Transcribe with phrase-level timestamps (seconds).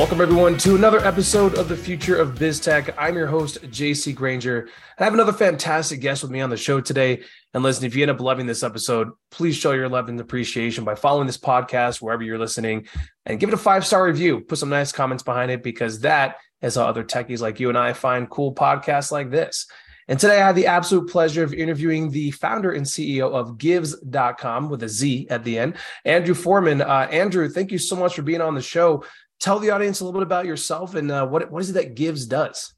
[0.00, 2.94] Welcome, everyone, to another episode of the Future of Biz Tech.
[2.96, 4.70] I'm your host, JC Granger.
[4.98, 7.22] I have another fantastic guest with me on the show today.
[7.52, 10.84] And listen, if you end up loving this episode, please show your love and appreciation
[10.84, 12.86] by following this podcast wherever you're listening
[13.26, 14.40] and give it a five star review.
[14.40, 17.76] Put some nice comments behind it because that is how other techies like you and
[17.76, 19.66] I find cool podcasts like this.
[20.08, 24.70] And today I have the absolute pleasure of interviewing the founder and CEO of Givz.com
[24.70, 25.76] with a Z at the end,
[26.06, 26.80] Andrew Forman.
[26.80, 29.04] Uh, Andrew, thank you so much for being on the show
[29.40, 31.96] tell the audience a little bit about yourself and uh, what what is it that
[31.96, 32.74] Givz does?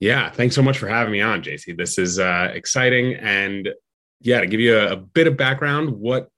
[0.00, 1.76] Yeah, thanks so much for having me on, JC.
[1.76, 3.68] This is uh, exciting, and
[4.20, 6.28] yeah, to give you a, a bit of background, what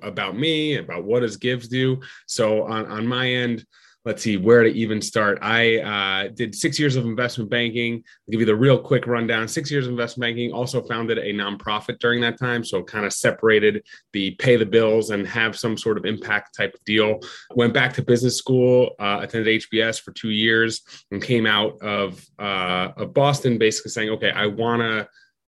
[0.00, 2.00] about me, about what does Givz do?
[2.26, 3.66] So on on my end,
[4.04, 5.38] let's see where to even start.
[5.42, 7.94] I uh, did six years of investment banking.
[7.96, 9.46] I'll give you the real quick rundown.
[9.46, 10.52] Six years of investment banking.
[10.52, 15.10] Also founded a nonprofit during that time, so kind of separated the pay the bills
[15.10, 17.20] and have some sort of impact type of deal.
[17.54, 22.24] Went back to business school, uh, attended HBS for two years, and came out of
[22.38, 25.08] uh, of Boston, basically saying, okay, I want to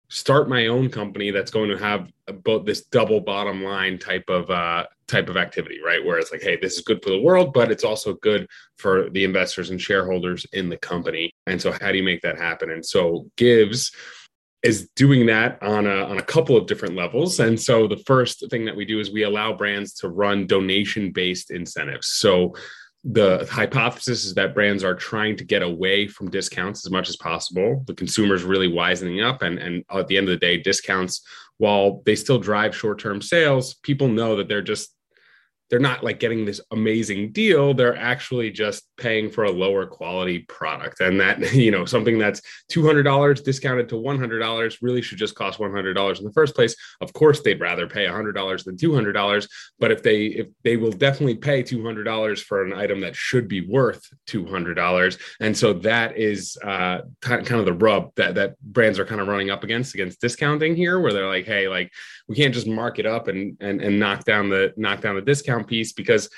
[0.08, 2.12] start my own company that's going to have
[2.44, 6.04] both this double bottom line type of uh, type of activity, right?
[6.04, 9.10] Where it's like, hey, this is good for the world, but it's also good for
[9.10, 11.30] the investors and shareholders in the company.
[11.46, 12.70] And so, how do you make that happen?
[12.70, 13.94] And so, Givz
[14.62, 17.38] is doing that on a, on a couple of different levels.
[17.40, 21.12] And so, the first thing that we do is we allow brands to run donation
[21.12, 22.08] based incentives.
[22.08, 22.54] So,
[23.04, 27.16] the hypothesis is that brands are trying to get away from discounts as much as
[27.16, 27.82] possible.
[27.86, 31.20] The consumer's really wisening up, and and at the end of the day, discounts,
[31.58, 34.94] while they still drive short term sales, people know that they're just
[35.72, 37.72] they're not like getting this amazing deal.
[37.72, 41.00] They're actually just paying for a lower quality product.
[41.00, 46.18] And that you know something that's $200 discounted to $100 really should just cost $100
[46.18, 46.76] in the first place.
[47.00, 51.36] Of course they'd rather pay $100 than $200 but if they if they will definitely
[51.36, 57.00] pay $200 for an item that should be worth $200 and so that is uh,
[57.22, 60.76] kind of the rub that that brands are kind of running up against against discounting
[60.76, 61.90] here where they're like hey like
[62.28, 65.22] we can't just mark it up and and, and knock down the knock down the
[65.22, 66.28] discount piece because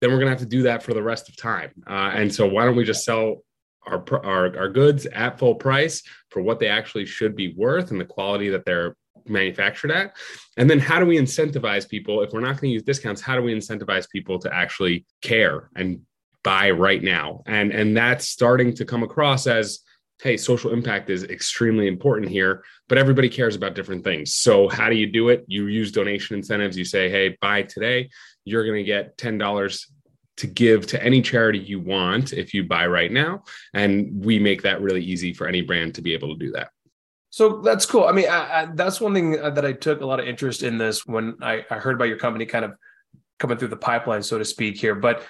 [0.00, 1.70] then we're going to have to do that for the rest of time.
[1.88, 3.42] Uh, and so why don't we just sell
[3.86, 8.00] our, our our goods at full price for what they actually should be worth and
[8.00, 8.96] the quality that they're
[9.26, 10.16] manufactured at?
[10.56, 12.22] And then how do we incentivize people?
[12.22, 15.70] If we're not going to use discounts how do we incentivize people to actually care
[15.76, 16.00] and
[16.42, 17.42] buy right now?
[17.46, 19.80] And and that's starting to come across as
[20.22, 24.34] hey, social impact is extremely important here, but everybody cares about different things.
[24.34, 25.44] So, how do you do it?
[25.46, 26.76] You use donation incentives.
[26.76, 28.10] You say, hey, buy today,
[28.44, 29.86] you're going to get $10
[30.36, 33.44] to give to any charity you want if you buy right now.
[33.72, 36.70] And we make that really easy for any brand to be able to do that.
[37.30, 38.04] So that's cool.
[38.04, 40.78] I mean, I, I, that's one thing that I took a lot of interest in
[40.78, 42.74] this when I, I heard about your company kind of
[43.38, 44.94] coming through the pipeline, so to speak, here.
[44.94, 45.26] But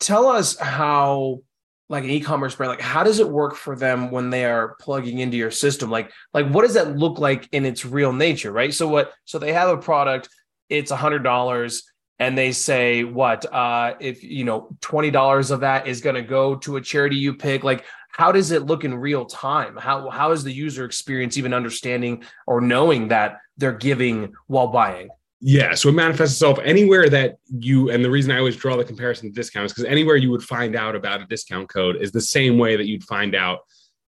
[0.00, 1.40] tell us how
[1.88, 5.18] like an e-commerce brand like how does it work for them when they are plugging
[5.18, 5.90] into your system?
[5.90, 8.72] Like like what does that look like in its real nature right?
[8.72, 10.28] So what so they have a product
[10.68, 11.84] it's a hundred dollars
[12.18, 16.22] and they say what uh if you know twenty dollars of that is going to
[16.22, 17.64] go to a charity you pick?
[17.64, 19.76] Like how does it look in real time?
[19.76, 25.10] How how is the user experience even understanding or knowing that they're giving while buying
[25.46, 28.84] yeah, so it manifests itself anywhere that you, and the reason I always draw the
[28.84, 32.12] comparison to discounts is because anywhere you would find out about a discount code is
[32.12, 33.58] the same way that you'd find out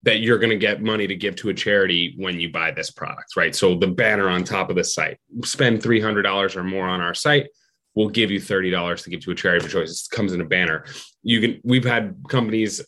[0.05, 2.93] that you're going to get money to give to a charity when you buy this
[2.93, 3.53] product, right?
[3.53, 7.49] So the banner on top of the site, spend $300 or more on our site,
[7.97, 10.07] we'll give you $30 to give to a charity of choice.
[10.09, 10.85] It comes in a banner.
[11.25, 12.81] You can, we've had companies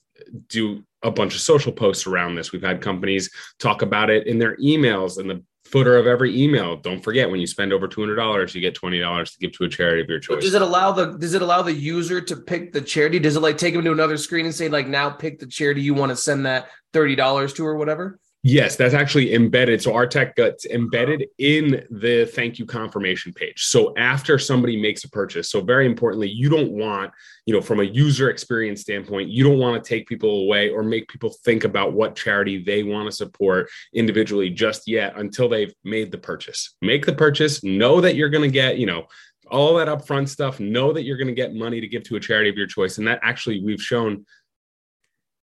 [0.49, 2.53] do a bunch of social posts around this.
[2.53, 5.43] We've had companies talk about it in their emails and the
[5.76, 6.76] footer of every email.
[6.76, 9.53] Don't forget when you spend over two hundred dollars, you get twenty dollars to give
[9.53, 10.42] to a charity of your choice.
[10.42, 13.19] does it allow the Does it allow the user to pick the charity?
[13.19, 15.82] Does it like take them to another screen and say like now pick the charity
[15.82, 18.19] you want to send that thirty dollars to or whatever?
[18.48, 19.82] Yes, that's actually embedded.
[19.82, 23.64] So our tech gets embedded in the thank you confirmation page.
[23.64, 27.10] So after somebody makes a purchase, so very importantly, you don't want,
[27.46, 30.84] you know, from a user experience standpoint, you don't want to take people away or
[30.84, 35.75] make people think about what charity they want to support individually just yet until they've
[35.82, 36.76] made the purchase.
[36.81, 39.08] Make the purchase, know that you're going to get, you know,
[39.50, 42.20] all that upfront stuff, know that you're going to get money to give to a
[42.20, 42.98] charity of your choice.
[42.98, 44.25] And that actually we've shown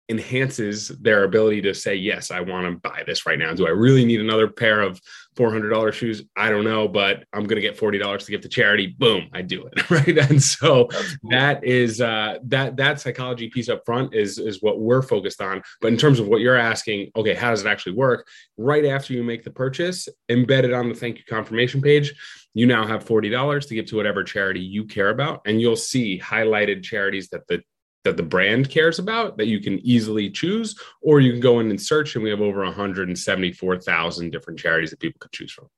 [0.09, 3.53] enhances their ability to say yes i want to buy this right now.
[3.53, 5.01] Do i really need another pair of
[5.37, 6.23] $400 shoes?
[6.37, 8.95] I don't know but i'm going to get $40 to give to charity.
[8.99, 10.19] Boom i do it right?
[10.19, 11.31] And so cool.
[11.31, 15.63] that is uh, that that psychology piece up front is is what we're focused on.
[15.81, 18.27] But in terms of what you're asking okay how does it actually work?
[18.57, 22.15] Right after you make the purchase embedded on the thank you confirmation page
[22.55, 26.19] you now have $40 to give to whatever charity you care about and you'll see
[26.19, 27.61] highlighted charities that the
[28.07, 31.71] that the brand cares about that you can easily choose, or you can go in
[31.71, 35.69] and search, and we have over 174,000 different charities that people could choose from.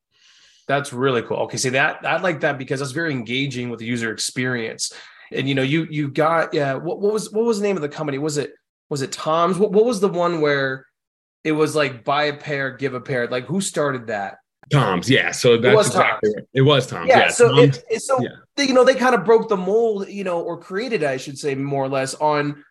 [0.68, 1.38] That's really cool.
[1.38, 4.92] Okay, see that I like that because that's very engaging with the user experience.
[5.32, 6.74] And you know, you you got yeah.
[6.74, 8.18] What, what was what was the name of the company?
[8.18, 8.52] Was it
[8.90, 9.58] was it Tom's?
[9.58, 10.86] What, what was the one where
[11.42, 13.26] it was like buy a pair, give a pair?
[13.28, 14.38] Like who started that?
[14.70, 15.30] Tom's, yeah.
[15.30, 16.36] So that's it was exactly Tom's.
[16.36, 16.44] right.
[16.54, 17.08] It was Tom's.
[17.08, 17.18] Yeah.
[17.18, 17.28] Yeah.
[17.28, 18.28] so Tom's- it, so yeah.
[18.56, 21.38] they, you know they kind of broke the mold, you know, or created, I should
[21.38, 22.64] say, more or less on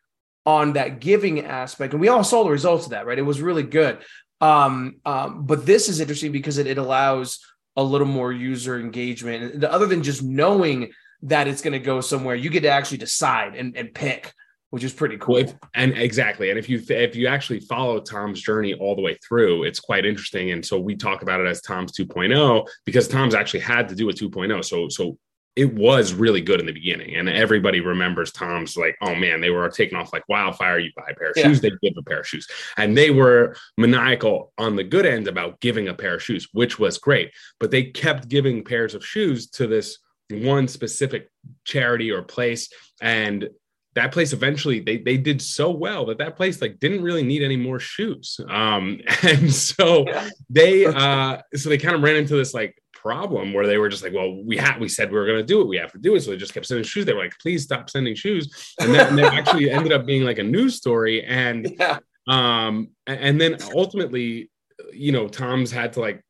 [0.45, 3.19] on that giving aspect, and we all saw the results of that, right?
[3.19, 3.99] It was really good.
[4.39, 7.39] Um, um, but this is interesting because it, it allows
[7.75, 10.91] a little more user engagement, and other than just knowing
[11.23, 14.33] that it's going to go somewhere, you get to actually decide and, and pick,
[14.69, 15.37] which is pretty cool.
[15.37, 19.17] If, and exactly, and if you if you actually follow Tom's journey all the way
[19.27, 20.51] through, it's quite interesting.
[20.51, 24.09] And so we talk about it as Tom's 2.0 because Tom's actually had to do
[24.09, 24.65] a 2.0.
[24.65, 25.17] So so
[25.55, 29.49] it was really good in the beginning, and everybody remembers Tom's like, oh man, they
[29.49, 30.77] were taking off like wildfire.
[30.77, 31.47] You buy a pair of Yeah.
[31.47, 32.47] shoes, they give a pair of shoes,
[32.77, 36.77] and they were maniacal on the good end about giving a pair of shoes, which
[36.77, 37.31] was great.
[37.59, 39.97] But they kept giving pairs of shoes to this
[40.29, 41.31] one specific
[41.65, 42.69] charity or place,
[43.01, 43.49] and
[43.97, 47.41] that place eventually they they did so well that that place like didn't really need
[47.43, 48.39] any more shoes.
[48.49, 50.29] Um and so Yeah.
[50.49, 54.03] they uh so they kind of ran into this like problem where they were just
[54.03, 55.97] like well we had we said we were going to do it we have to
[55.99, 56.21] do it.
[56.21, 57.05] So they just kept sending shoes.
[57.05, 58.43] They were like please stop sending shoes.
[58.79, 61.23] And then and actually ended up being like a news story.
[61.25, 64.49] And yeah, um and then ultimately
[64.93, 66.21] you know tom's had to like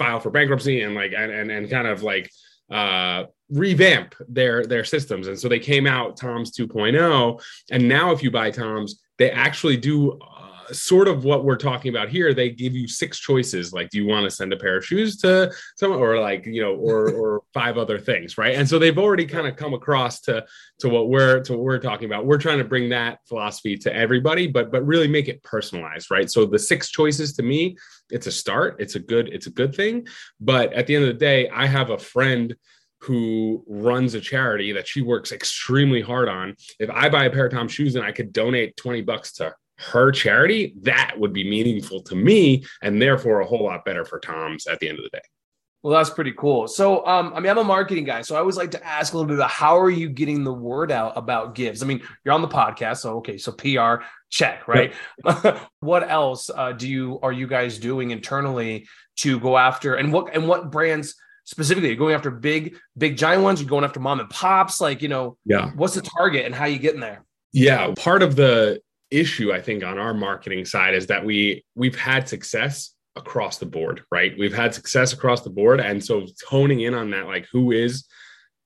[0.00, 2.30] file for bankruptcy and like and and, and kind of like
[2.70, 5.26] uh revamp their their systems.
[5.26, 9.76] And so they came out tom's 2.0 and now if you buy tom's they actually
[9.76, 12.32] do uh, sort of what we're talking about here.
[12.32, 13.72] They give you six choices.
[13.72, 16.62] Like do you want to send a pair of shoes to someone or like you
[16.62, 18.54] know or or five other things right?
[18.54, 20.44] And so they've already kind of come across to
[20.78, 22.24] to what we're to what we're talking about.
[22.24, 26.30] We're trying to bring that philosophy to everybody but but really make it personalized right?
[26.30, 27.76] So the six choices to me
[28.10, 28.76] it's a start.
[28.78, 30.06] It's a good it's a good thing.
[30.40, 32.54] But at the end of the day i have a friend
[33.00, 37.46] who runs a charity that she works extremely hard on if i buy a pair
[37.46, 41.48] of tom shoes and i could donate 20 bucks to her charity that would be
[41.48, 45.04] meaningful to me and therefore a whole lot better for tom's at the end of
[45.04, 45.22] the day
[45.82, 46.68] Well, that's pretty cool.
[46.68, 49.16] So, um, I mean, I'm a marketing guy, so I always like to ask a
[49.16, 51.82] little bit about how are you getting the word out about Givz?
[51.82, 54.92] I mean, you're on the podcast, so okay, so PR check, right?
[55.80, 58.86] what else uh, do you are you guys doing internally
[59.16, 61.14] to go after and what and what brands
[61.50, 61.88] specifically?
[61.88, 63.60] You're going after big, big giant ones?
[63.60, 64.80] You're going after mom and pops?
[64.80, 67.24] Like, you know, yeah what's the target and how you getting there?
[67.52, 68.80] Yeah, part of the
[69.10, 73.66] issue I think on our marketing side is that we we've had success across the
[73.66, 74.32] board, right?
[74.38, 78.06] We've had success across the board and so honing in on that like who is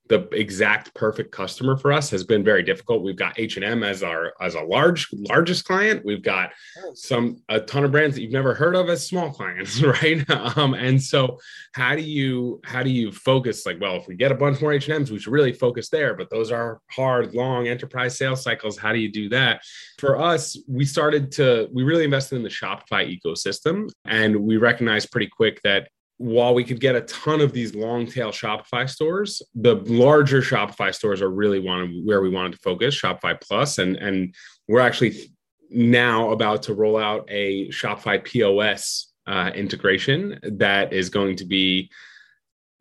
[0.09, 3.03] the exact perfect customer for us has been very difficult.
[3.03, 6.05] We've got H&M as our as a large largest client.
[6.05, 6.51] We've got
[6.95, 10.29] some a ton of brands that you've never heard of as small clients, right?
[10.31, 11.39] Um, and so
[11.73, 14.73] how do you how do you focus like well if we get a bunch more
[14.73, 18.93] H&Ms we should really focus there but those are hard long enterprise sales cycles how
[18.93, 19.63] do you do that
[19.99, 25.11] for us we started to we really invested in the Shopify ecosystem and we recognized
[25.11, 29.43] pretty quick that while we could get a ton of these long tail Shopify stores,
[29.55, 33.97] the larger Shopify stores are really wanted where we wanted to focus, Shopify Plus, and
[33.97, 34.35] and
[34.69, 35.33] we're actually
[35.71, 41.91] now about to roll out a Shopify POS uh, integration that is going to be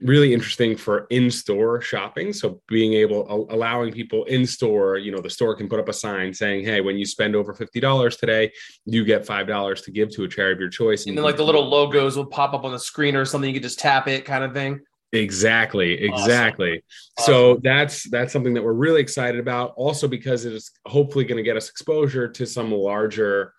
[0.04, 5.30] really interesting for in-store shopping so being able allowing people in store you know the
[5.30, 8.52] store can put up a sign saying hey when you spend over $50 today
[8.86, 11.46] you get $5 to give to a charity of your choice And then like the
[11.46, 13.50] little logos will pop up on the screen or something.
[13.50, 14.82] You can just tap it, kind of thing.
[15.12, 16.24] Exactly, Awesome.
[16.24, 16.84] exactly.
[17.20, 19.74] So that's that's something that we're really excited about.
[19.78, 23.54] Also because it is hopefully going to get us exposure to some larger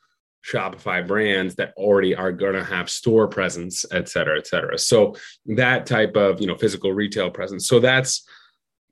[0.44, 4.78] Shopify brands that already are going to have store presence, et cetera, et cetera.
[4.78, 7.66] So that type of you know physical retail presence.
[7.66, 8.26] So that's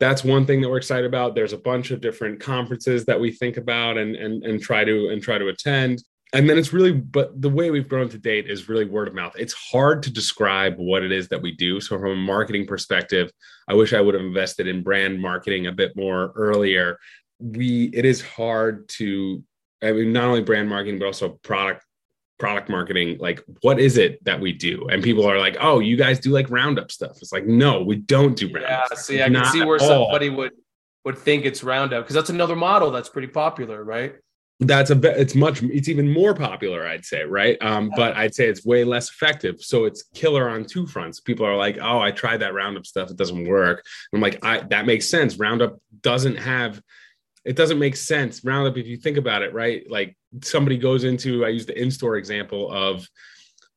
[0.00, 1.34] that's one thing that we're excited about.
[1.34, 5.08] There's a bunch of different conferences that we think about and and and try to
[5.10, 8.48] and try to attend and then it's really but the way we've grown to date
[8.48, 11.80] is really word of mouth it's hard to describe what it is that we do
[11.80, 13.30] so from a marketing perspective
[13.68, 16.98] i wish i would have invested in brand marketing a bit more earlier
[17.38, 19.42] we it is hard to
[19.82, 21.84] i mean not only brand marketing but also product
[22.42, 23.18] product marketing.
[23.20, 24.88] Like what is it that we do?
[24.90, 27.12] And people are like oh you guys do like roundup stuff.
[27.22, 28.98] It's like no we don't do roundup Yeah, stuff.
[28.98, 30.50] see, I can see where somebody would
[31.04, 34.16] would think it's Roundup because that's another model that's pretty popular, right?
[34.60, 37.56] that's a bit it's much it's even more popular i'd say right?
[37.62, 39.60] Um but i'd say it's way less effective.
[39.60, 41.20] So it's killer on two fronts.
[41.20, 43.10] People are like oh i tried that roundup stuff.
[43.10, 43.84] It doesn't work.
[44.12, 45.36] I'm like i that makes sense.
[45.36, 46.80] Roundup doesn't have
[47.44, 48.44] it doesn't make sense.
[48.44, 49.88] Roundup, if you think about it, right?
[49.90, 53.06] Like somebody goes into, I use the in-store example of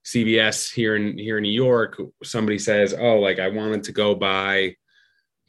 [0.05, 1.99] CVS here in here in New York.
[2.23, 4.75] Somebody says, "Oh, like I wanted to go buy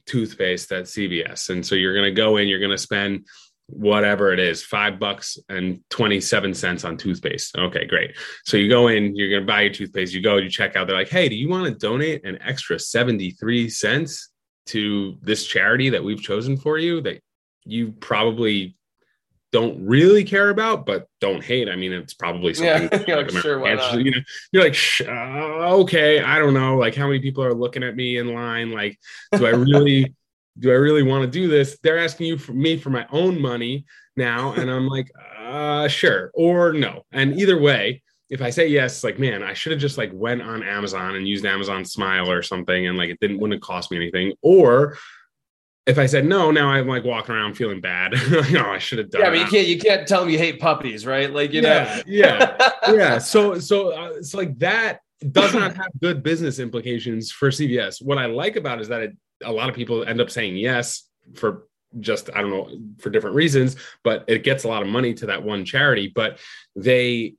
[0.07, 3.27] toothpaste at CVS," and so you're going to go in, you're going to spend
[3.69, 7.57] whatever it is, five bucks and 27 cents on toothpaste.
[7.59, 8.17] Okay, great.
[8.45, 10.87] So you go in, you're going to buy your toothpaste, you go, you check out.
[10.87, 14.31] They're like, hey, do you want to donate an extra 73 cents
[14.67, 17.21] to this charity that we've chosen for you that
[17.67, 18.77] you probably
[19.53, 21.69] don't really care about, but don't hate.
[21.69, 22.89] I mean, it's probably something.
[22.93, 23.99] Yeah, you're like, sure, why not?
[24.01, 24.19] You know,
[24.53, 26.77] you're like, uh, okay, I don't know.
[26.77, 28.73] Like, how many people are looking at me in line?
[28.73, 28.99] Like,
[29.33, 30.15] do I really,
[30.59, 31.79] do I really want to do this?
[31.83, 36.31] They're asking you for me for my own money now, and I'm like, uh, sure,
[36.35, 37.05] or no.
[37.13, 40.43] And either way, if I say yes, like, man, I should have just like went
[40.43, 43.97] on Amazon and used Amazon Smile or something, and like it didn't wouldn't cost me
[43.97, 44.99] anything, or
[45.87, 48.13] if I said no, now I'm like walking around feeling bad.
[48.51, 49.23] no, I should have done.
[49.23, 51.33] Yeah, but you can't you can't tell them you hate puppies, right?
[51.33, 52.03] Like you yeah, know.
[52.07, 53.19] yeah, yeah.
[53.19, 55.01] So so uh, it's like that
[55.31, 58.03] does not have good business implications for CVS.
[58.03, 61.09] What I like about is that it, a lot of people end up saying yes
[61.35, 61.69] for
[62.01, 65.27] just I don't know for different reasons, but it gets a lot of money to
[65.27, 66.11] that one charity.
[66.13, 66.41] But
[66.75, 67.35] they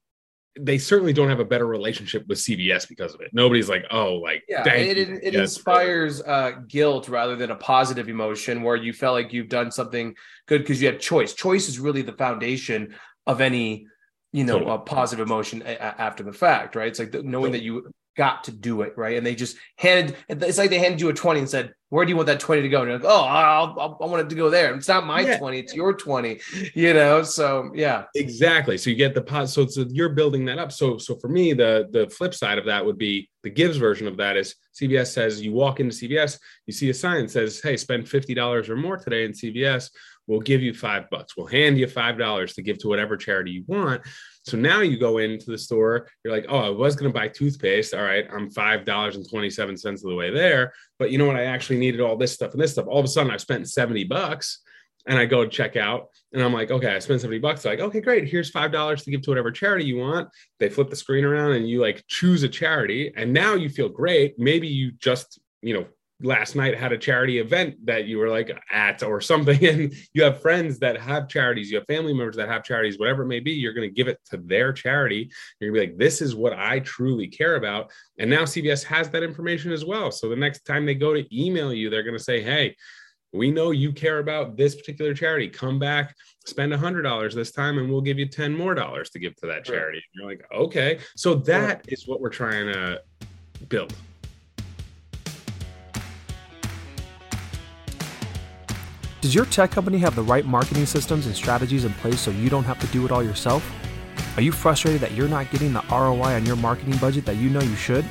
[0.60, 3.30] they certainly don't have a better relationship with CVS because of it.
[3.34, 8.10] Nobody's like, oh, like, yeah, it, it, it inspires uh, guilt rather than a positive
[8.10, 10.16] emotion where you felt like you've done something
[10.48, 11.34] good because you had choice.
[11.34, 12.96] Choice is really the foundation
[13.26, 13.88] of any,
[14.32, 14.80] you know, totally.
[14.86, 16.88] positive emotion a- after the fact, right?
[16.88, 17.60] It's like the, knowing totally.
[17.60, 19.16] that you got to do it, right?
[19.16, 22.10] And they just handed, it's like they handed you a 20 and said, where do
[22.10, 22.82] you want that 20 to go?
[22.82, 24.74] And you're like, oh, I'll, I'll, i want it to go there.
[24.76, 25.38] It's not my yeah.
[25.38, 26.40] 20, it's your 20,
[26.74, 27.24] you know?
[27.24, 28.04] So yeah.
[28.16, 28.78] Exactly.
[28.78, 29.50] So you get the pot.
[29.50, 30.74] So, so you're building that up.
[30.74, 34.08] So, so for me, the, the flip side of that would be the Givz version
[34.08, 37.62] of that is CVS says you walk into CVS, you see a sign that says,
[37.62, 39.90] Hey, spend $50 or more today in CVS.
[40.28, 41.38] We'll give you five bucks.
[41.38, 44.02] We'll hand you $5 to give to whatever charity you want.
[44.48, 47.28] So now you go into the store, you're like, oh, I was going to buy
[47.28, 47.94] toothpaste.
[47.94, 50.72] All right, I'm $5.27 of the way there.
[50.98, 51.36] But you know what?
[51.36, 52.88] I actually needed all this stuff and this stuff.
[52.88, 54.62] All of a sudden, I've spent 70 bucks
[55.06, 57.66] and I go to check out and I'm like, okay, I spent 70 bucks.
[57.66, 58.30] Like, okay, great.
[58.30, 60.30] Here's $5 to give to whatever charity you want.
[60.60, 63.12] They flip the screen around and you like choose a charity.
[63.18, 64.40] And now you feel great.
[64.40, 65.86] Maybe you just, you know,
[66.22, 70.24] last night had a charity event that you were like at or something and you
[70.24, 73.40] have friends that have charities you have family members that have charities whatever it may
[73.40, 75.30] be you're going to give it to their charity.
[75.60, 77.92] You're going to be like this is what i truly care about.
[78.18, 80.12] And now cvs has that information as well.
[80.12, 82.76] So the next time they go to email you they're going to say hey
[83.34, 85.50] we know you care about this particular charity.
[85.50, 89.10] Come back spend a hundred dollars this time and we'll give you 10 more dollars
[89.12, 89.98] to give to that charity.
[89.98, 90.04] Right.
[90.14, 91.00] you're like okay.
[91.16, 93.02] So that is what we're trying to
[93.70, 93.94] build
[99.20, 102.52] Does your tech company have the right marketing systems and strategies in place so you
[102.52, 103.68] don't have to do it all yourself?
[104.36, 107.50] Are you frustrated that you're not getting the ROI on your marketing budget that you
[107.50, 108.06] know you should?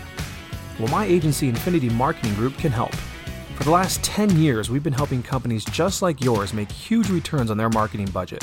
[0.81, 2.93] Well, my agency, Infinity Marketing Group, can help.
[3.55, 7.53] For the last 10 years, we've been helping companies just like yours make huge returns
[7.53, 8.43] on their marketing budget.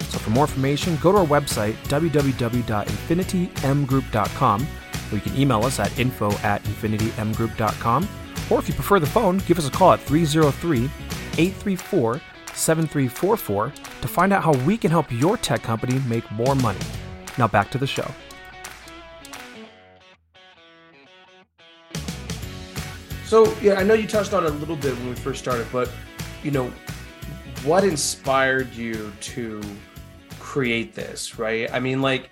[0.00, 4.66] So for more information, go to our website, www.infinitymgroup.com,
[5.10, 8.08] or you can email us at info at infinitymgroup.com.
[8.50, 10.90] Or if you prefer the phone, give us a call at 303
[11.40, 12.20] 834
[12.52, 16.80] 7344 to find out how we can help your tech company make more money.
[17.38, 18.10] Now back to the show.
[23.24, 25.66] So, yeah, I know you touched on it a little bit when we first started,
[25.72, 25.90] but
[26.42, 26.70] you know,
[27.64, 29.62] what inspired you to
[30.38, 31.72] create this, right?
[31.72, 32.30] I mean, like,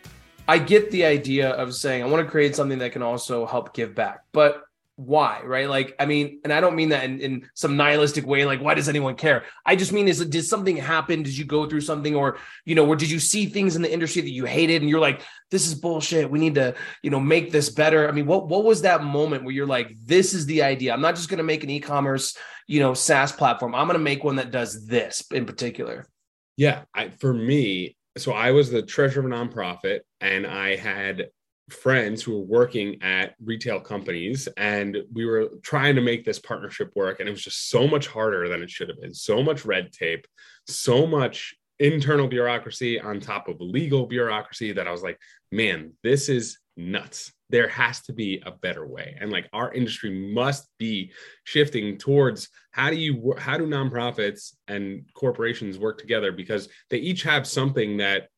[0.48, 3.74] I get the idea of saying I want to create something that can also help
[3.74, 4.64] give back, but
[4.98, 5.68] why right?
[5.68, 8.74] Like i mean and i don't mean that in, in some nihilistic way like why
[8.74, 9.44] does anyone care?
[9.64, 11.22] I just mean is did something happen?
[11.22, 13.92] Did you go through something or you know or did you see things in the
[13.92, 16.28] industry that you hated and you're like this is bullshit.
[16.28, 18.08] We need to you know make this better.
[18.08, 20.92] I mean what what was that moment where you're like this is the idea?
[20.92, 22.36] I'm not just going to make an e-commerce
[22.66, 23.76] you know saas platform.
[23.76, 26.08] I'm going to make one that does this in particular.
[26.56, 31.28] Yeah I, for me so i was the treasurer of a nonprofit and i had
[31.70, 36.90] friends who were working at retail companies and we were trying to make this partnership
[36.96, 39.14] work and it was just so much harder than it should have been.
[39.14, 40.26] So much red tape
[40.66, 45.18] so much internal bureaucracy on top of legal bureaucracy that i was like
[45.52, 47.32] man this is nuts.
[47.50, 49.16] There has to be a better way.
[49.20, 51.12] And like our industry must be
[51.44, 57.22] shifting towards how do you how do nonprofits and corporations work together because they each
[57.24, 58.28] have something that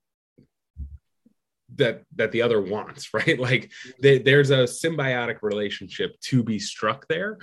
[1.77, 7.07] that that the other wants right like they, there's a symbiotic relationship to be struck
[7.09, 7.39] there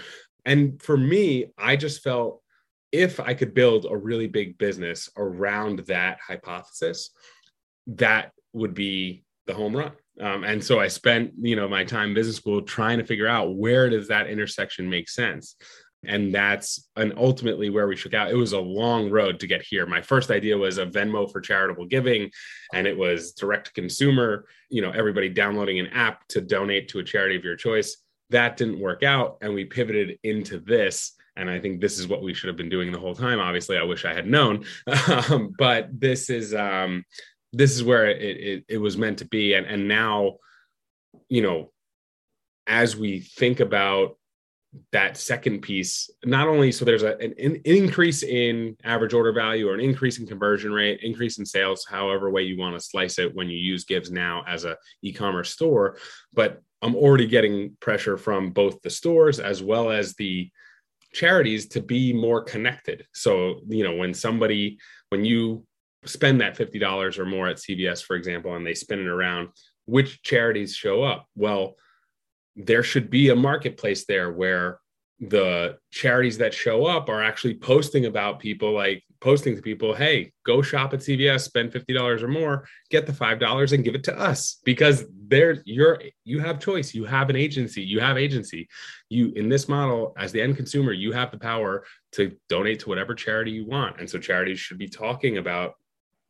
[0.46, 2.41] and for me i just felt
[2.91, 7.10] if I could build a really big business around that hypothesis,
[7.88, 9.91] that would be the home run.
[10.19, 13.55] Um, and so I spent, you know, my time business school trying to figure out
[13.55, 15.55] where does that intersection make sense.
[16.06, 18.30] And that's and ultimately where we shook out.
[18.30, 19.86] It was a long road to get here.
[19.86, 22.30] My first idea was a Venmo for charitable giving,
[22.74, 27.00] and it was direct to consumer, you know, everybody downloading an app to donate to
[27.00, 27.98] a charity of your choice.
[28.30, 29.38] That didn't work out.
[29.42, 31.13] And we pivoted into this.
[31.36, 33.39] And I think this is what we should have been doing the whole time.
[33.39, 34.66] Obviously, I wish I had known.
[35.30, 37.04] Um, but this is um,
[37.54, 39.54] this is where it, it, it was meant to be.
[39.54, 40.38] And, and now,
[41.30, 41.72] you know,
[42.68, 44.18] as we think about
[44.91, 49.69] that second piece, not only so there's a, an, an, increase in average order value
[49.69, 53.17] or an increase in conversion rate, increase in sales, however way you want to slice
[53.17, 55.97] it when you use Givz now as a e-commerce store,
[56.33, 60.50] but I'm already getting pressure from both the stores as well as the
[61.13, 63.05] charities to be more connected.
[63.13, 64.77] So, you know, when somebody,
[65.09, 65.65] when you
[66.05, 69.50] spend that $50 or more at CVS, for example, and they spin it around,
[69.86, 71.25] which charities show up?
[71.36, 71.75] Well,
[72.57, 74.79] there should be a marketplace there where
[75.19, 80.31] the charities that show up are actually posting about people like posting to people hey
[80.45, 84.17] go shop at cvs spend $50 or more get the $5 and give it to
[84.17, 84.59] us.
[84.63, 86.93] Because there you're you have choice.
[86.93, 87.81] You have an agency.
[87.81, 88.67] You have agency.
[89.09, 91.83] You in this model as the end consumer you have the power
[92.13, 93.99] to donate to whatever charity you want.
[93.99, 95.73] And so charities should be talking about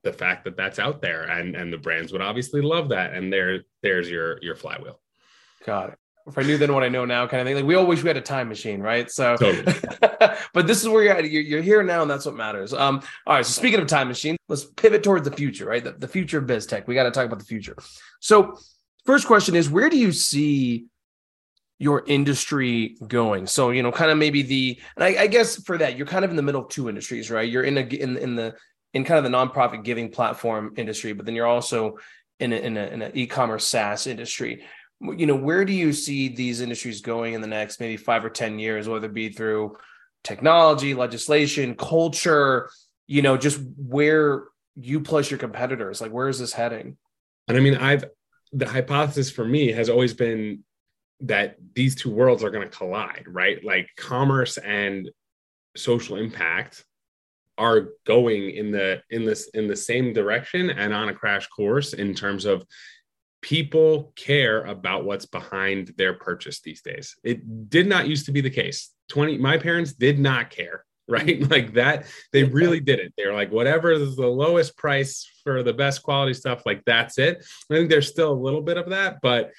[0.03, 3.33] the fact that that's out there and and the brands would obviously love that and
[3.33, 5.01] there there's your your flywheel.
[5.65, 7.55] Got it if I knew then what I know now, kind of thing.
[7.55, 9.09] Like we all wish we had a time machine, right?
[9.09, 9.73] So, totally.
[10.53, 11.29] but this is where you're at.
[11.29, 12.73] You're, you're, here now, and that's what matters.
[12.73, 13.45] Um, all right.
[13.45, 15.83] So speaking of time machine, let's pivot towards the future, right?
[15.83, 16.87] The, the future of biz tech.
[16.87, 17.75] We got to talk about the future.
[18.19, 18.57] So,
[19.05, 20.87] first question is, where do you see
[21.79, 23.47] your industry going?
[23.47, 26.25] So, you know, kind of maybe the, and I, I guess for that, you're kind
[26.25, 27.49] of in the middle of two industries, right?
[27.49, 28.55] You're in a in in the
[28.93, 31.97] in kind of the nonprofit giving platform industry, but then you're also
[32.39, 34.63] in a, in, a, in an e-commerce SaaS industry.
[34.99, 38.29] You know, where do you see these industries going in the next maybe five or
[38.29, 39.77] ten years, whether it be through
[40.23, 42.69] technology, legislation, culture?
[43.05, 46.97] You know, just where you plus your competitors, like where is this heading?
[47.47, 48.05] And I mean, I've
[48.53, 50.63] the hypothesis for me has always been
[51.21, 53.63] that these two worlds are going to collide, right?
[53.63, 55.09] Like commerce and
[55.75, 56.83] social impact
[57.57, 61.93] are going in the in this in the same direction and on a crash course
[61.93, 62.63] in terms of
[63.47, 67.15] people care about what's behind their purchase these days.
[67.23, 68.91] It did not used to be the case.
[69.07, 71.39] 20 my parents did not care right?
[71.39, 71.49] Mm-hmm.
[71.49, 73.13] Like that they really didn't.
[73.15, 77.37] They're like whatever is the lowest price for the best quality stuff like that's it.
[77.71, 79.53] I think there's still a little bit of that but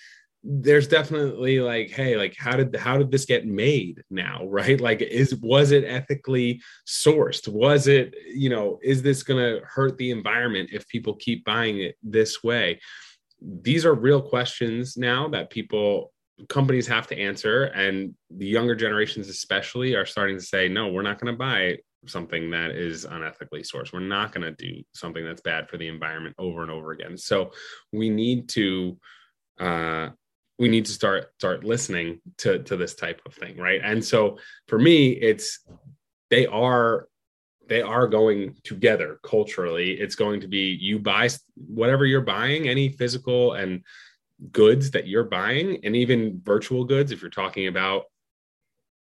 [0.45, 4.41] there's definitely like hey like how did how did this get made now?
[4.59, 4.79] Right?
[4.79, 7.49] Like is was it ethically sourced?
[7.49, 11.79] Was it you know is this going to hurt the environment if people keep buying
[11.79, 12.79] it this way
[13.41, 16.13] these are real questions now that people
[16.49, 17.65] companies have to answer.
[17.65, 21.79] And the younger generations especially are starting to say no we're not going to buy
[22.07, 23.93] something that is unethically sourced.
[23.93, 27.19] We're not going to do something that's bad for the environment over and over again.
[27.19, 27.51] So
[27.93, 28.99] we need to
[29.59, 30.11] uh,
[30.59, 33.81] we need to start start listening to to this type of thing right?
[33.83, 35.61] And so for me it's
[36.31, 37.09] they are
[37.69, 42.89] they are going together culturally it's going to be you buy whatever you're buying any
[42.91, 43.83] physical and
[44.53, 48.05] goods that you're buying and even virtual goods if you're talking about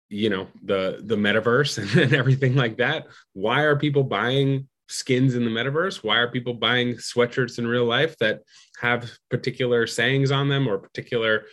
[0.10, 5.46] you know the the metaverse and everything like that why are people buying skins in
[5.46, 6.04] the metaverse?
[6.04, 8.42] Why are people buying sweatshirts in real life that
[8.80, 11.46] have particular sayings on them or particular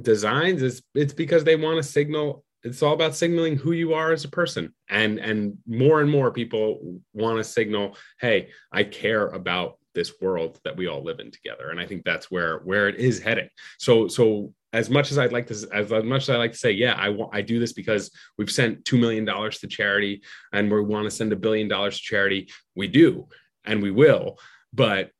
[0.00, 0.62] designs?
[0.62, 2.44] It's, it's because they want to signal.
[2.66, 4.74] It's all about signaling who you are as a person.
[4.88, 10.60] And, and more and more people want to signal, hey, I care about this world
[10.64, 11.70] that we all live in together.
[11.70, 13.48] And I think that's where where it is heading.
[13.78, 16.70] So so as much as I'd like to, as much as I like to say,
[16.70, 20.70] yeah, I want, I do this because we've sent two million dollars to charity, and
[20.70, 22.50] we want to send a billion dollars to charity.
[22.74, 23.26] We do,
[23.64, 24.38] and we will.
[24.74, 25.12] But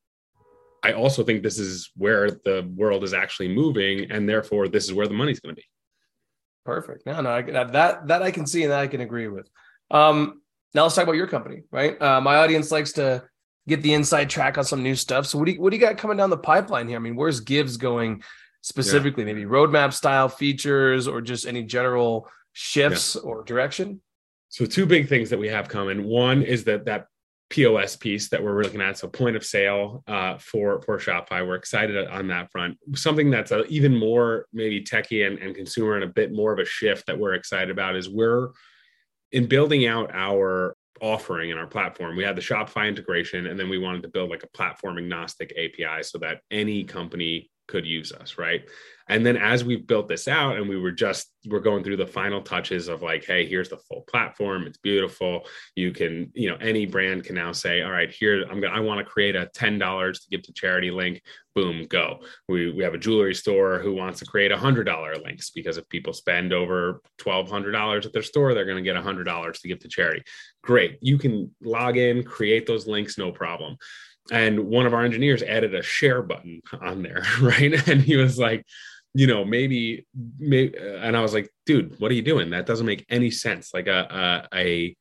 [0.83, 4.93] I also think this is where the world is actually moving, and therefore, this is
[4.93, 5.67] where the money's going to be.
[6.67, 7.07] Perfect.
[7.07, 9.49] No, no, I, that that I can see and that I can agree with.
[9.91, 10.43] Um,
[10.75, 12.01] now let's talk about your company, right?
[12.01, 13.25] Uh, my audience likes to
[13.67, 15.27] get the inside track on some new stuff.
[15.27, 16.97] So what do you, what do you got coming down the pipeline here?
[16.97, 18.23] I mean, where's Givz going?
[18.67, 19.33] specifically, yeah.
[19.33, 23.23] maybe roadmap style features or just any general shifts yeah.
[23.23, 24.01] or direction?
[24.49, 26.05] So two big things that we have coming.
[26.05, 27.07] One is that that
[27.49, 31.47] POS piece that we're looking at, so point of sale uh, for for Shopify.
[31.47, 32.79] We're excited on that front.
[32.95, 36.59] Something that's a, even more maybe techie and, and consumer and a bit more of
[36.59, 38.51] a shift that we're excited about is we're
[39.33, 43.69] in building out our offering in our platform, we had the Shopify integration, and then
[43.69, 48.13] we wanted to build like a platform agnostic API so that any company could use
[48.13, 48.69] us, right?
[49.09, 52.07] And then as we've built this out and we were just we're going through the
[52.07, 54.67] final touches of like, hey, here's the full platform.
[54.67, 55.47] It's beautiful.
[55.77, 58.81] You can, you know, any brand can now say, all right, here I'm gonna I
[58.81, 61.23] want to create a $10 to give to charity link.
[61.55, 62.21] Boom, go.
[62.49, 65.79] We we have a jewelry store who wants to create a hundred dollar links because
[65.79, 69.25] if people spend over twelve hundred dollars at their store, they're gonna get a hundred
[69.25, 70.23] dollars to give to charity.
[70.63, 70.99] Great.
[71.01, 73.79] You can log in, create those links, no problem
[74.33, 78.39] and one of our engineers added a share button on there right and he was
[78.39, 78.65] like
[79.19, 80.07] you know maybe,
[80.39, 82.51] maybe and i was like dude what are you doing?
[82.51, 83.75] That doesn't make any sense.
[83.75, 84.97] Like a a,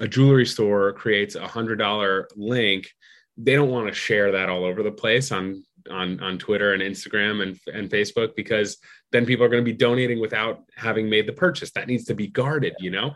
[0.00, 2.90] a jewelry store creates a hundred dollar link.
[3.36, 6.82] They don't want to share that all over the place on on on twitter and
[6.82, 8.78] instagram and, and facebook because
[9.12, 11.70] then people are going to be donating without having made the purchase.
[11.72, 13.14] That needs to be guarded you know?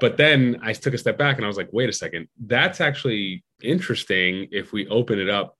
[0.00, 2.80] But then I took a step back and I was like, wait a second, that's
[2.80, 5.58] actually interesting if we open it up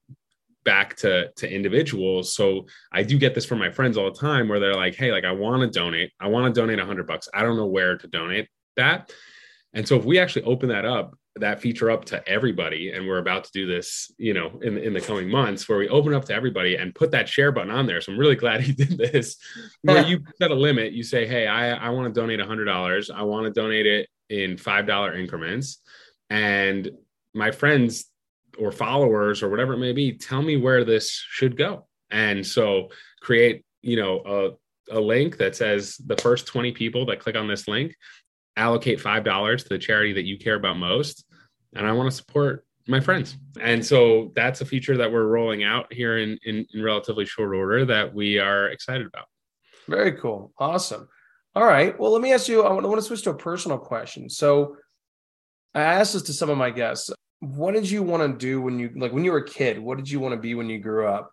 [0.63, 2.33] back to to individuals.
[2.35, 5.11] So i do get this from my friends all the time where they're like hey
[5.11, 6.11] like i want to donate.
[6.19, 7.27] I want to donate 100 bucks.
[7.33, 8.47] I don't know where to donate
[8.77, 9.11] that.
[9.73, 13.17] And so if we actually open that up that feature up to everybody and we're
[13.17, 16.23] about to do this you know in, in the coming months where we open up
[16.23, 18.01] to everybody and put that share button on there.
[18.01, 19.37] So i'm really glad he did this.
[19.81, 20.93] Where you set a limit.
[20.93, 24.55] You say hey i, I want to donate $100 i want to donate it in
[24.55, 25.79] $5 increments.
[26.29, 26.89] And
[27.33, 28.05] my friends
[28.57, 31.87] or followers or whatever it may be tell me where this should go.
[32.11, 32.89] And so
[33.21, 34.57] create you know
[34.89, 37.95] a, a link that says the first 20 people that click on this link
[38.55, 41.25] allocate five dollars to the charity that you care about most
[41.73, 43.37] and i want to support my friends.
[43.61, 47.55] And so that's a feature that we're rolling out here in, in, in relatively short
[47.55, 49.25] order that we are excited about.
[49.87, 50.53] Very cool.
[50.57, 51.07] Awesome.
[51.55, 51.97] All right.
[51.99, 54.29] Well let me ask you i want, I want to switch to a personal question.
[54.29, 54.77] So
[55.73, 57.09] i asked this to some of my guests
[57.43, 59.79] what did you want to do when you like when you were a kid?
[59.79, 61.31] What did you want to be when you grew up?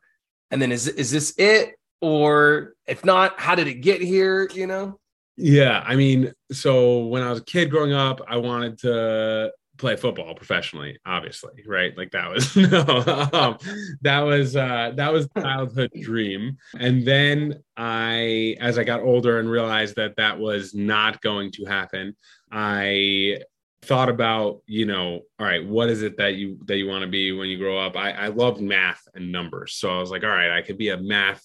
[0.50, 1.74] And then is is this it?
[2.02, 4.48] Or if not, how did it get here?
[4.54, 4.98] You know?
[5.36, 9.96] Yeah, I mean, so when I was a kid growing up, I wanted to play
[9.96, 11.96] football professionally, obviously, right?
[11.96, 13.58] Like that was no, um,
[14.02, 16.58] that was uh, that was childhood dream.
[16.78, 21.64] And then I, as I got older and realized that that was not going to
[21.64, 22.16] happen,
[22.52, 23.38] I
[23.82, 27.08] thought about you know all right what is it that you that you want to
[27.08, 27.96] be when you grow up?
[27.96, 29.74] I i loved math and numbers.
[29.74, 31.42] So i was like all right i could be a math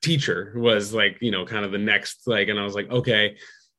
[0.00, 3.36] teacher was like you know kind of the next like and i was like okay.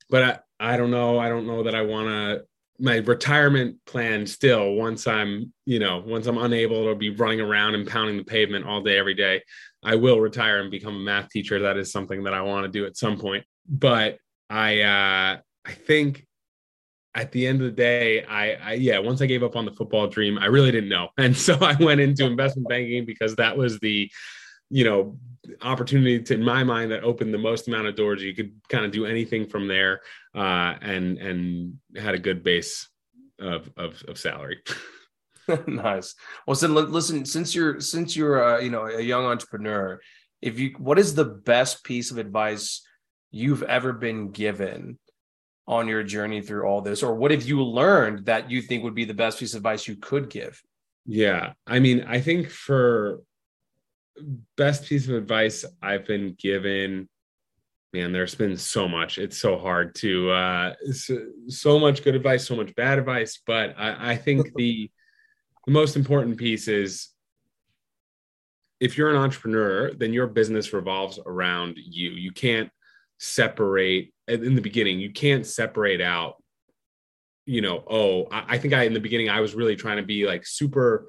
[0.10, 2.46] But i, I don't know i don't know that i want to
[2.80, 7.76] my retirement plan still once i'm you know once i'm unable to be running around
[7.76, 9.42] and pounding the pavement all day every day
[9.84, 11.60] i will retire and become a math teacher.
[11.60, 13.46] That is something that i want to do at some point.
[13.68, 14.18] But
[14.50, 16.26] i uh i think
[17.16, 19.72] at the end of the day, I, I, yeah, once I gave up on the
[19.72, 23.58] football dream, I really didn't know, and so I went into investment banking because that
[23.58, 24.12] was the,
[24.70, 25.18] you know,
[25.62, 28.24] opportunity to, in my mind, that opened the most amount of doors.
[28.24, 30.02] You could kind of do anything from there,
[30.34, 32.88] uh, and and had a good base
[33.40, 34.62] of of, of salary.
[35.68, 36.16] nice.
[36.48, 40.00] Well, so listen, since you're since you're uh, you know a young entrepreneur,
[40.42, 42.82] if you what is the best piece of advice
[43.32, 44.98] you've ever been given
[45.68, 47.04] on your journey through all this?
[47.04, 49.88] Or what have you learned that you think would be the best piece of advice
[49.88, 50.62] you could give?
[51.06, 51.54] Yeah.
[51.68, 53.22] I mean i think for
[54.58, 57.10] best piece of advice i've been given
[57.94, 59.18] man there's been so much.
[59.18, 63.76] It's so hard to uh so, so much good advice so much bad advice but
[63.78, 64.90] i, I think the
[65.66, 67.10] the most important piece is
[68.80, 72.12] if you're an entrepreneur then your business revolves around you.
[72.12, 72.70] You can't
[73.18, 76.36] separate in the beginning you can't separate out
[77.46, 80.04] you know oh I, I, think i in the beginning i was really trying to
[80.04, 81.08] be like super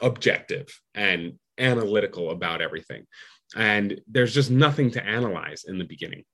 [0.00, 3.04] objective and analytical about everything.
[3.56, 6.24] And there's just nothing to analyze in the beginning.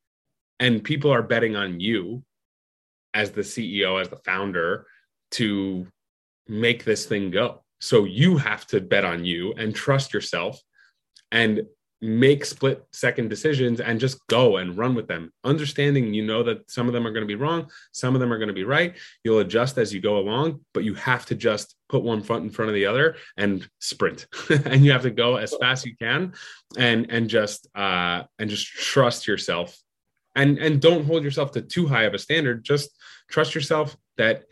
[0.61, 2.23] And people are betting on you
[3.13, 4.87] as the ceo as the founder
[5.33, 5.87] to
[6.49, 7.63] make this thing go.
[7.81, 10.61] So you have to bet on you and trust yourself.
[11.31, 11.63] And
[12.05, 16.71] make split second decisions and just go and run with them understanding you know that
[16.71, 18.65] some of them are going to be wrong some of them are going to be
[18.65, 18.97] right.
[19.23, 22.51] You'll adjust as you go along but you have to just put one foot in
[22.51, 24.27] front of the other and sprint.
[24.67, 26.35] And you have to go as fast as you can
[26.77, 29.79] and and just uh and just trust yourself.
[30.35, 32.65] And and don't hold yourself to too high of a standard.
[32.65, 32.91] Just
[33.31, 34.45] trust yourself that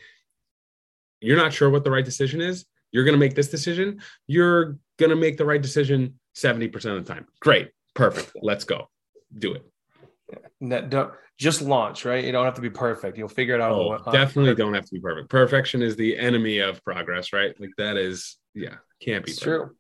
[1.21, 2.65] you're not sure what the right decision is.
[2.93, 4.03] You're going to make this decision.
[4.27, 7.27] You're going to make the right decision 70% of the time.
[7.41, 7.71] Great.
[7.95, 8.33] Perfect.
[8.41, 8.89] Let's go.
[9.37, 10.91] Do it.
[10.91, 12.25] don't just launch, right?
[12.25, 13.19] You don't have to be perfect.
[13.19, 13.73] You'll figure it out.
[13.73, 15.29] Oh, definitely don't have to be perfect.
[15.29, 17.59] Perfection is the enemy of progress, right?
[17.61, 19.71] Like that is, yeah, can't be true.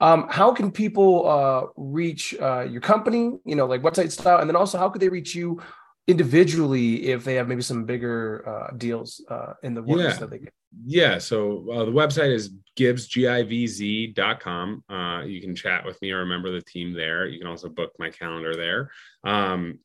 [0.00, 3.38] Um, how can people uh, reach uh, your company?
[3.44, 5.62] You know, like website style, and then also how could they reach you
[6.06, 10.16] individually if they have maybe some bigger uh, deals uh, in the works yeah.
[10.16, 10.52] that they get?
[10.84, 11.18] Yeah.
[11.18, 14.84] So uh, the website is givsgivz.com.
[14.88, 17.26] Uh, you can chat with me or remember the team there.
[17.26, 18.90] You can also book my calendar there.
[19.24, 19.78] Um,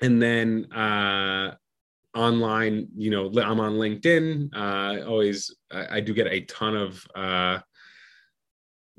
[0.00, 1.54] and then uh,
[2.14, 4.54] online, you know, I'm on LinkedIn.
[4.54, 7.58] Uh, always, I, I do get a ton of uh,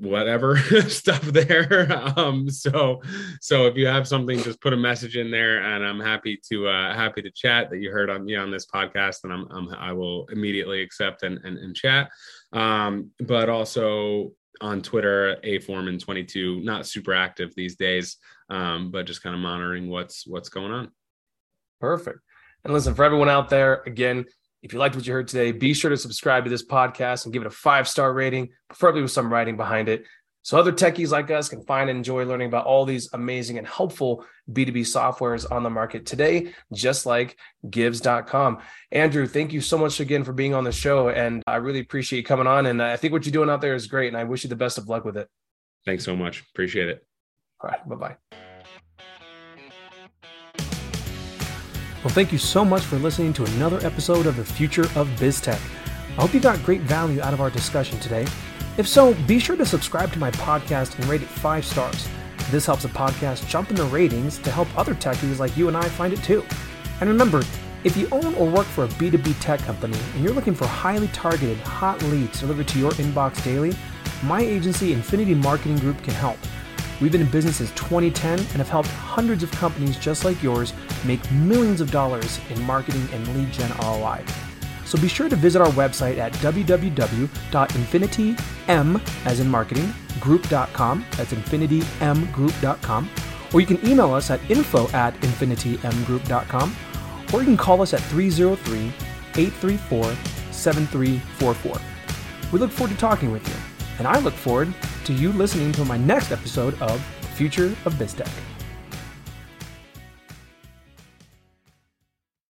[0.00, 0.56] whatever
[0.88, 1.88] stuff there.
[2.16, 3.00] Um so
[3.40, 6.66] so if you have something just put a message in there and i'm happy to
[6.66, 9.68] uh happy to chat that you heard on me on this podcast and i'm, I'm
[9.74, 12.10] i will immediately accept and, and and chat.
[12.52, 18.16] Um but also on twitter a foreman 22 not super active these days
[18.48, 20.90] um but just kind of monitoring what's what's going on.
[21.80, 22.20] Perfect.
[22.64, 24.26] And listen for everyone out there again
[24.62, 27.32] if you liked what you heard today, be sure to subscribe to this podcast and
[27.32, 30.04] give it a five star rating, preferably with some writing behind it.
[30.42, 33.66] So other techies like us can find and enjoy learning about all these amazing and
[33.66, 38.58] helpful B2B softwares on the market today, just like Givz.com.
[38.90, 41.10] Andrew, thank you so much again for being on the show.
[41.10, 42.66] And I really appreciate you coming on.
[42.66, 44.08] And I think what you're doing out there is great.
[44.08, 45.28] And I wish you the best of luck with it.
[45.84, 46.40] Thanks so much.
[46.52, 47.06] Appreciate it.
[47.60, 47.86] All right.
[47.86, 48.39] Bye bye.
[52.02, 55.60] Well, thank you so much for listening to another episode of the Future of BizTech.
[56.16, 58.26] I hope you got great value out of our discussion today.
[58.78, 62.08] If so, be sure to subscribe to my podcast and rate it five stars.
[62.50, 65.76] This helps the podcast jump in the ratings to help other techies like you and
[65.76, 66.42] I find it too.
[67.02, 67.42] And remember,
[67.84, 71.08] if you own or work for a B2B tech company and you're looking for highly
[71.08, 73.76] targeted, hot leads delivered to your inbox daily,
[74.22, 76.38] my agency, Infinity Marketing Group, can help.
[77.02, 80.72] We've been in business since 2010 and have helped hundreds of companies just like yours
[81.04, 84.22] make millions of dollars in marketing and lead gen ROI.
[84.84, 91.06] So be sure to visit our website at www.infinitym, as in marketing, group.com.
[91.16, 93.10] That's infinitymgroup.com.
[93.52, 96.76] Or you can email us at info at infinitymgroup.com.
[97.32, 98.92] Or you can call us at 303
[99.36, 100.16] 834
[100.50, 101.80] 7344.
[102.52, 103.54] We look forward to talking with you,
[103.98, 107.00] and I look forward to you listening to my next episode of
[107.34, 108.49] Future of BizTech.